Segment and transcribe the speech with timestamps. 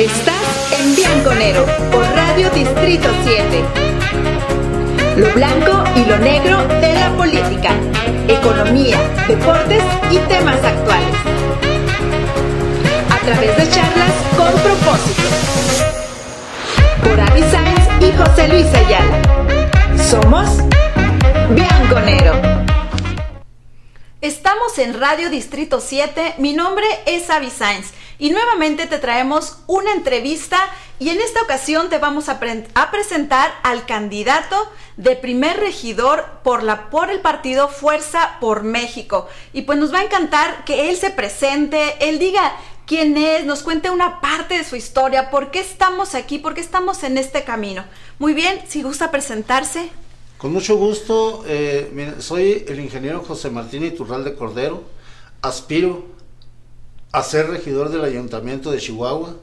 [0.00, 3.64] Estás en Bianconero por Radio Distrito 7.
[5.18, 7.74] Lo blanco y lo negro de la política,
[8.26, 8.96] economía,
[9.28, 11.14] deportes y temas actuales.
[13.10, 15.22] A través de charlas con propósito.
[17.04, 19.20] Por Avi Sainz y José Luis Ayala.
[20.02, 20.48] Somos
[21.50, 22.40] Bianconero.
[24.22, 29.92] Estamos en Radio Distrito 7, mi nombre es Avi Sainz y nuevamente te traemos una
[29.92, 30.58] entrevista
[30.98, 34.56] y en esta ocasión te vamos a, presentar al candidato
[34.98, 39.26] de primer regidor por, la, por el partido Fuerza por México.
[39.54, 42.52] Y pues nos va a encantar que él se presente, él diga
[42.86, 46.60] quién es, nos cuente una parte de su historia, por qué estamos aquí, por qué
[46.60, 47.84] estamos en este camino.
[48.18, 49.88] Muy bien, si gusta presentarse.
[50.36, 54.84] Con mucho gusto, eh, soy el ingeniero José Martín Iturralde Cordero,
[55.40, 56.19] aspiro
[57.12, 59.36] a ser regidor del Ayuntamiento de Chihuahua,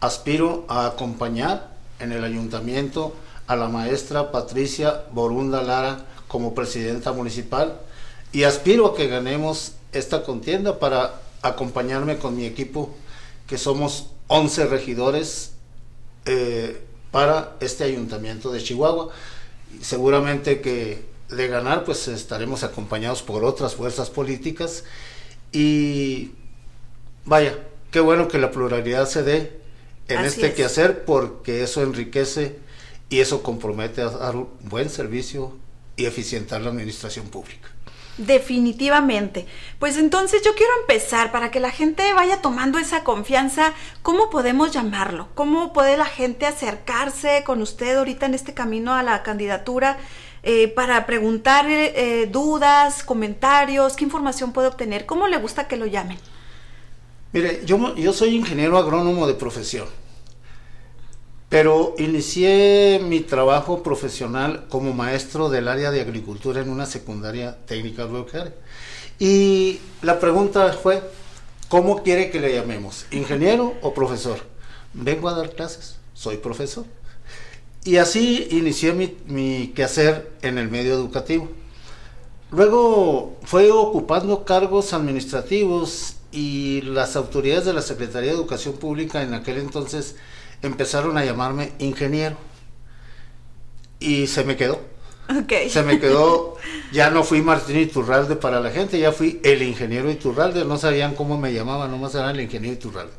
[0.00, 3.14] aspiro a acompañar en el ayuntamiento
[3.46, 7.78] a la maestra Patricia Borunda Lara como presidenta municipal
[8.32, 12.94] y aspiro a que ganemos esta contienda para acompañarme con mi equipo,
[13.46, 15.52] que somos 11 regidores
[16.24, 19.10] eh, para este ayuntamiento de Chihuahua.
[19.82, 24.84] Seguramente que de ganar pues estaremos acompañados por otras fuerzas políticas
[25.52, 26.32] y
[27.24, 27.58] vaya,
[27.90, 29.60] qué bueno que la pluralidad se dé
[30.08, 30.54] en Así este es.
[30.54, 32.58] quehacer porque eso enriquece
[33.08, 35.56] y eso compromete a dar un buen servicio
[35.96, 37.68] y eficientar la administración pública.
[38.16, 39.46] Definitivamente.
[39.80, 43.74] Pues entonces yo quiero empezar para que la gente vaya tomando esa confianza.
[44.02, 45.28] ¿Cómo podemos llamarlo?
[45.34, 49.98] ¿Cómo puede la gente acercarse con usted ahorita en este camino a la candidatura
[50.44, 53.96] eh, para preguntar eh, dudas, comentarios?
[53.96, 55.06] ¿Qué información puede obtener?
[55.06, 56.18] ¿Cómo le gusta que lo llamen?
[57.34, 59.88] Mire, yo, yo soy ingeniero agrónomo de profesión.
[61.48, 68.04] Pero inicié mi trabajo profesional como maestro del área de agricultura en una secundaria técnica
[68.04, 68.54] agropecuaria.
[69.18, 71.02] Y la pregunta fue,
[71.68, 73.04] ¿cómo quiere que le llamemos?
[73.10, 74.38] ¿Ingeniero o profesor?
[74.92, 76.84] Vengo a dar clases, soy profesor.
[77.82, 81.48] Y así inicié mi, mi quehacer en el medio educativo.
[82.52, 89.34] Luego fue ocupando cargos administrativos y las autoridades de la Secretaría de Educación Pública en
[89.34, 90.16] aquel entonces
[90.62, 92.36] empezaron a llamarme ingeniero.
[94.00, 94.80] Y se me quedó.
[95.44, 95.70] Okay.
[95.70, 96.56] Se me quedó,
[96.92, 101.14] ya no fui Martín Iturralde para la gente, ya fui el ingeniero Iturralde, no sabían
[101.14, 103.12] cómo me llamaban, nomás era el ingeniero Iturralde.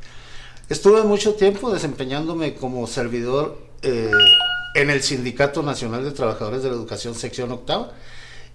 [0.68, 4.12] Estuve mucho tiempo desempeñándome como servidor eh,
[4.76, 7.94] en el Sindicato Nacional de Trabajadores de la Educación, sección octava,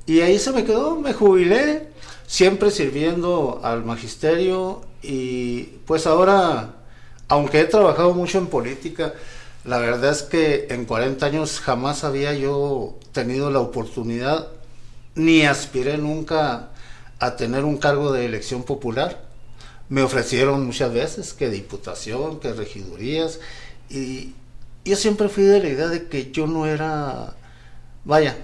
[0.06, 1.88] y ahí se me quedó, me jubilé,
[2.30, 6.76] siempre sirviendo al magisterio, y pues ahora
[7.26, 9.14] aunque he trabajado mucho en política,
[9.64, 14.46] la verdad es que en 40 años jamás había yo tenido la oportunidad,
[15.16, 16.68] ni aspiré nunca
[17.18, 19.22] a tener un cargo de elección popular.
[19.88, 23.40] Me ofrecieron muchas veces que diputación, que regidurías,
[23.88, 24.34] y
[24.84, 27.34] yo siempre fui de la idea de que yo no era,
[28.04, 28.36] vaya,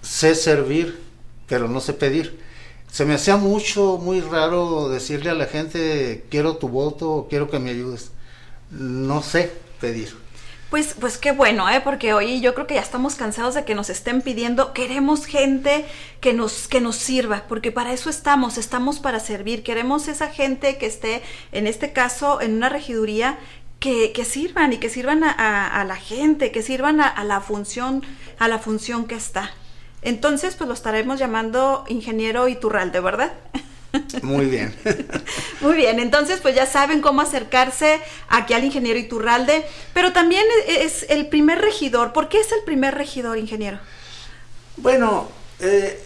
[0.00, 0.98] sé servir,
[1.46, 2.45] pero no sé pedir.
[2.90, 7.58] Se me hacía mucho, muy raro decirle a la gente, quiero tu voto, quiero que
[7.58, 8.10] me ayudes
[8.70, 10.16] no sé pedir.
[10.70, 11.80] Pues, pues qué bueno, ¿eh?
[11.82, 15.84] porque hoy yo creo que ya estamos cansados de que nos estén pidiendo, queremos gente
[16.20, 20.76] que nos, que nos sirva, porque para eso estamos, estamos para servir, queremos esa gente
[20.76, 23.38] que esté, en este caso, en una regiduría,
[23.78, 28.02] que, que sirvan y que sirvan a, la gente, que sirvan a, la función,
[28.38, 29.52] a la función que está.
[30.02, 33.32] Entonces, pues lo estaremos llamando ingeniero Iturralde, ¿verdad?
[34.22, 34.74] Muy bien.
[35.60, 39.64] Muy bien, entonces pues ya saben cómo acercarse aquí al ingeniero Iturralde,
[39.94, 42.12] pero también es el primer regidor.
[42.12, 43.78] ¿Por qué es el primer regidor, ingeniero?
[44.76, 45.28] Bueno,
[45.60, 45.98] eh,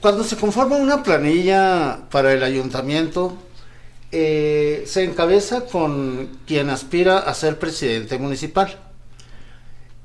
[0.00, 3.38] cuando se conforma una planilla para el ayuntamiento,
[4.10, 8.78] eh, se encabeza con quien aspira a ser presidente municipal.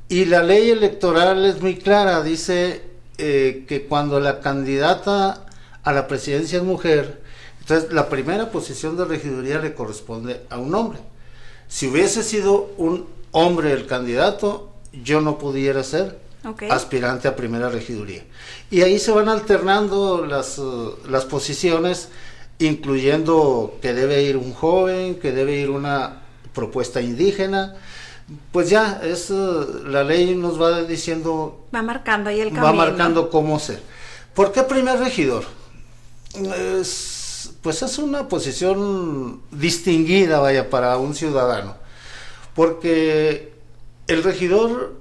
[0.10, 2.82] Y la ley electoral es muy clara, dice
[3.18, 5.46] eh, que cuando la candidata
[5.84, 7.22] a la presidencia es mujer,
[7.60, 11.00] entonces la primera posición de regiduría le corresponde a un hombre.
[11.68, 14.72] Si hubiese sido un hombre el candidato,
[15.04, 16.70] yo no pudiera ser okay.
[16.70, 18.24] aspirante a primera regiduría.
[18.72, 22.08] Y ahí se van alternando las, uh, las posiciones,
[22.60, 26.22] incluyendo que debe ir un joven, que debe ir una
[26.54, 27.76] propuesta indígena.
[28.52, 31.66] Pues ya, es, uh, la ley nos va diciendo...
[31.74, 32.66] Va marcando ahí el camino.
[32.66, 33.82] Va marcando cómo ser.
[34.34, 35.46] ¿Por qué primer regidor?
[36.36, 41.76] es, pues es una posición distinguida, vaya, para un ciudadano.
[42.54, 43.54] Porque
[44.08, 44.96] el regidor,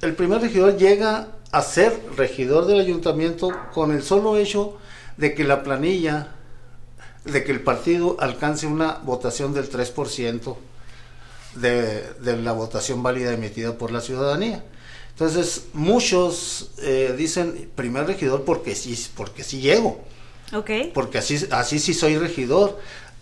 [0.00, 4.78] el primer regidor llega a ser regidor del ayuntamiento con el solo hecho
[5.18, 6.28] de que la planilla,
[7.24, 10.56] de que el partido alcance una votación del 3%
[11.54, 14.64] de, de la votación válida emitida por la ciudadanía.
[15.10, 20.00] Entonces, muchos eh, dicen primer regidor porque sí, porque sí llego.
[20.92, 22.78] Porque así, así sí soy regidor.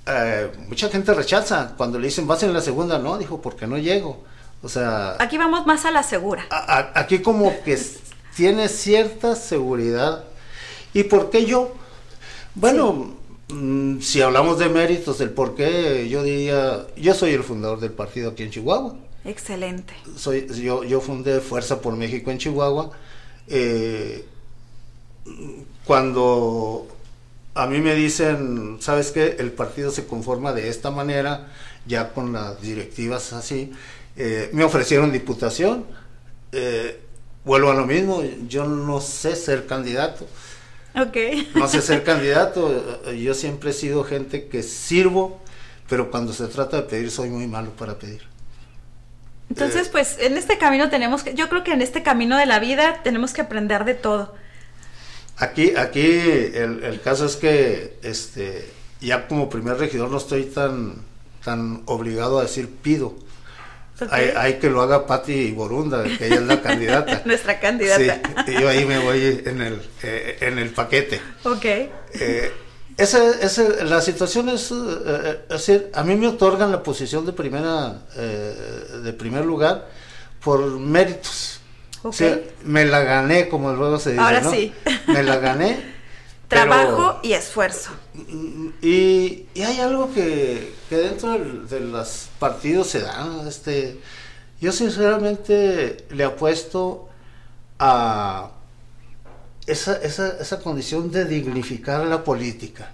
[0.06, 3.78] Eh, mucha gente rechaza cuando le dicen vas en la segunda, no, dijo, porque no
[3.78, 4.22] llego.
[4.62, 5.16] O sea...
[5.18, 6.46] Aquí vamos más a la segura.
[6.50, 7.78] aquí como que
[8.36, 10.24] tiene cierta seguridad.
[10.92, 11.74] ¿Y por qué yo?
[12.54, 13.16] Bueno,
[13.52, 17.92] mm, si hablamos de méritos del por qué, yo diría, yo soy el fundador del
[17.92, 18.96] partido aquí en Chihuahua.
[19.24, 19.94] Excelente.
[20.16, 22.90] Soy, yo, yo fundé Fuerza por México en Chihuahua.
[23.48, 24.24] Eh,
[25.84, 26.86] cuando
[27.54, 29.36] a mí me dicen, ¿sabes qué?
[29.38, 31.48] El partido se conforma de esta manera,
[31.86, 33.72] ya con las directivas así.
[34.16, 35.84] Eh, me ofrecieron diputación.
[36.52, 37.00] Eh,
[37.44, 40.26] vuelvo a lo mismo, yo no sé ser candidato.
[40.94, 41.16] Ok.
[41.54, 43.02] No sé ser candidato.
[43.12, 45.40] Yo siempre he sido gente que sirvo,
[45.88, 48.22] pero cuando se trata de pedir soy muy malo para pedir.
[49.50, 52.46] Entonces, eh, pues en este camino tenemos que, yo creo que en este camino de
[52.46, 54.34] la vida tenemos que aprender de todo.
[55.36, 58.70] Aquí, aquí el, caso es que este,
[59.00, 60.96] ya como primer regidor no estoy tan,
[61.44, 63.14] tan obligado a decir pido.
[64.10, 67.22] Hay, que lo haga Patti Borunda, que ella es la candidata.
[67.24, 68.44] Nuestra candidata.
[68.46, 71.20] Sí, yo ahí me voy en el, eh, en el paquete.
[71.44, 71.64] Ok.
[71.64, 72.52] Eh,
[73.84, 79.44] la situación es, eh, decir, a mí me otorgan la posición de primera, de primer
[79.44, 79.86] lugar
[80.40, 81.60] por méritos
[82.64, 84.22] me la gané, como luego se dice.
[84.22, 84.72] Ahora sí.
[85.06, 85.99] Me la gané.
[86.50, 87.90] Trabajo y esfuerzo.
[88.82, 93.48] Y, hay algo que, dentro de los partidos se da.
[93.48, 94.00] Este,
[94.60, 97.08] yo sinceramente le apuesto
[97.78, 98.50] a
[99.66, 102.92] esa, esa, esa condición de dignificar la política,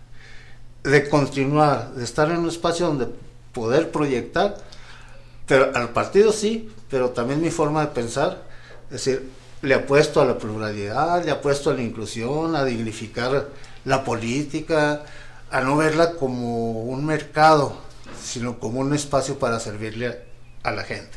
[0.85, 3.09] de continuar, de estar en un espacio donde
[3.53, 4.57] poder proyectar,
[5.47, 8.47] pero al partido sí, pero también mi forma de pensar
[8.87, 9.29] es decir,
[9.67, 13.49] le apuesto a la pluralidad, le apuesto a la inclusión, a dignificar
[13.85, 15.03] la política,
[15.51, 17.77] a no verla como un mercado,
[18.23, 20.21] sino como un espacio para servirle
[20.63, 21.11] a la gente.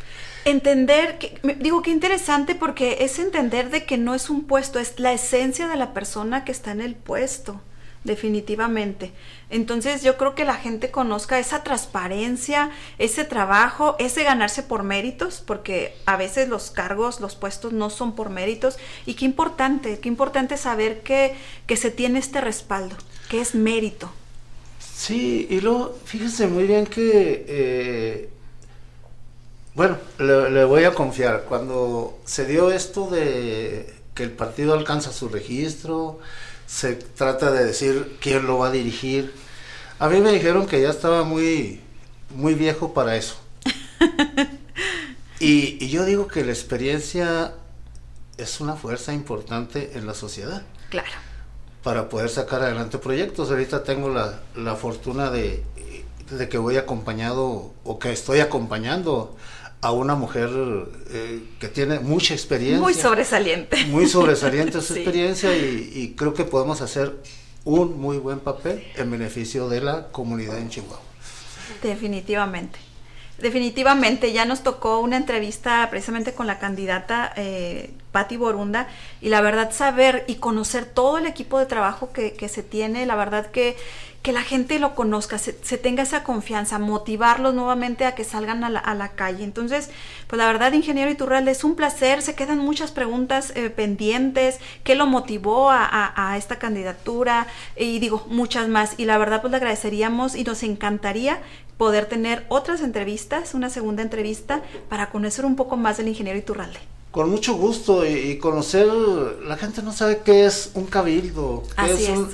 [0.45, 4.99] Entender, que, digo que interesante porque es entender de que no es un puesto, es
[4.99, 7.61] la esencia de la persona que está en el puesto
[8.03, 9.11] definitivamente.
[9.49, 15.43] Entonces yo creo que la gente conozca esa transparencia, ese trabajo, ese ganarse por méritos,
[15.45, 18.77] porque a veces los cargos, los puestos no son por méritos.
[19.05, 21.35] Y qué importante, qué importante saber que,
[21.67, 22.95] que se tiene este respaldo,
[23.29, 24.09] que es mérito.
[24.79, 28.29] Sí, y luego, fíjense muy bien que, eh,
[29.73, 35.29] bueno, le voy a confiar, cuando se dio esto de que el partido alcanza su
[35.29, 36.19] registro,
[36.69, 39.33] se trata de decir quién lo va a dirigir.
[39.97, 41.81] A mí me dijeron que ya estaba muy,
[42.29, 43.37] muy viejo para eso.
[45.39, 47.53] y, yo digo que la experiencia
[48.37, 50.61] es una fuerza importante en la sociedad.
[50.89, 51.09] Claro.
[51.83, 53.49] Para poder sacar adelante proyectos.
[53.49, 55.63] Ahorita tengo la, la fortuna de,
[56.29, 59.35] de, que voy acompañado o que estoy acompañando
[59.81, 60.49] a una mujer
[61.09, 62.81] eh, que tiene mucha experiencia.
[62.81, 63.85] Muy sobresaliente.
[63.85, 67.15] Muy sobresaliente su experiencia y, creo que podemos hacer
[67.63, 70.99] un muy buen papel en beneficio de la comunidad en Chihuahua.
[71.81, 72.79] Definitivamente.
[73.37, 78.89] Definitivamente, ya nos tocó una entrevista precisamente con la candidata eh, Patti Borunda
[79.21, 83.05] y la verdad saber y conocer todo el equipo de trabajo que, que se tiene,
[83.05, 83.77] la verdad que
[84.21, 88.69] que la gente lo conozca, se, tenga esa confianza, motivarlos nuevamente a que salgan a
[88.69, 89.45] la, calle.
[89.45, 89.89] Entonces,
[90.27, 94.95] pues la verdad, ingeniero Iturralde, es un placer, se quedan muchas preguntas eh, pendientes, qué
[94.95, 97.47] lo motivó a, esta candidatura
[97.77, 98.95] y digo, muchas más.
[98.97, 101.41] Y la verdad, pues le agradeceríamos y nos encantaría
[101.77, 106.79] poder tener otras entrevistas, una segunda entrevista, para conocer un poco más del ingeniero Iturralde.
[107.11, 112.09] Con mucho gusto y, conocer, la gente no sabe qué es un cabildo, qué es,
[112.09, 112.29] un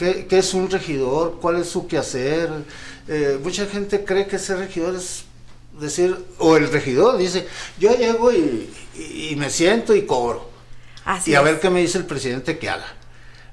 [0.00, 1.38] ¿Qué, es un regidor?
[1.42, 2.48] ¿Cuál es su quehacer?
[3.06, 5.24] Eh, mucha gente cree que ser regidor es
[5.78, 7.46] decir, o el regidor dice,
[7.78, 10.48] yo llego y, me siento y cobro.
[11.26, 12.86] y a ver qué me dice el presidente que haga.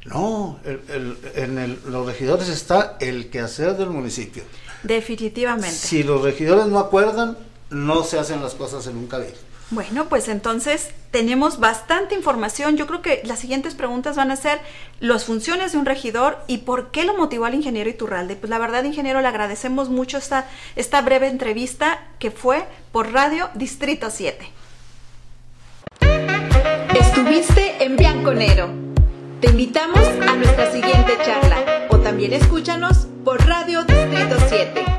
[0.06, 4.44] No, en los regidores está el quehacer del municipio.
[4.84, 5.76] Definitivamente.
[5.76, 7.38] Si los regidores no acuerdan,
[7.70, 9.47] no se hacen las cosas en un cabildo.
[9.70, 12.78] Bueno, pues entonces tenemos bastante información.
[12.78, 14.62] Yo creo que las siguientes preguntas van a ser
[15.02, 18.38] las funciones de un regidor y por qué lo motivó al ingeniero Iturralde.
[18.38, 20.48] Pues la verdad, ingeniero, le agradecemos mucho esta,
[20.78, 24.50] esta breve entrevista que fue por Radio Distrito 7.
[26.98, 28.70] Estuviste en Bianconero.
[29.42, 34.97] Te invitamos a nuestra siguiente charla o también escúchanos por Radio Distrito 7.